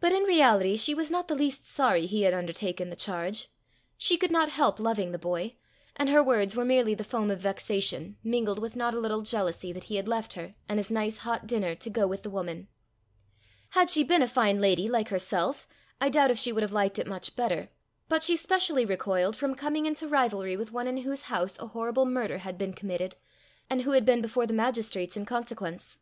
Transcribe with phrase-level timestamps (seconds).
[0.00, 3.48] But in reality she was not the least sorry he had undertaken the charge.
[3.96, 5.56] She could not help loving the boy,
[5.96, 9.72] and her words were merely the foam of vexation, mingled with not a little jealousy,
[9.72, 12.68] that he had left her, and his nice hot dinner, to go with the woman.
[13.70, 15.66] Had she been a fine lady like herself,
[16.02, 17.70] I doubt if she would have liked it much better;
[18.10, 22.04] but she specially recoiled from coming into rivalry with one in whose house a horrible
[22.04, 23.16] murder had been committed,
[23.70, 25.96] and who had been before the magistrates in consequence.